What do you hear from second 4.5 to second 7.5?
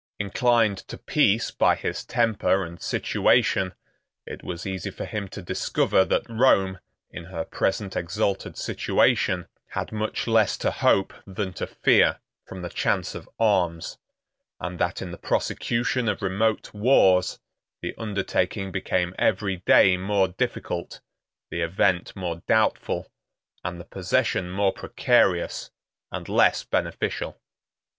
easy for him to discover that Rome, in her